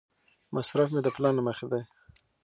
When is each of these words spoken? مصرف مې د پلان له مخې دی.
مصرف 0.55 0.89
مې 0.93 1.01
د 1.03 1.07
پلان 1.15 1.33
له 1.37 1.43
مخې 1.47 1.65
دی. 1.71 1.81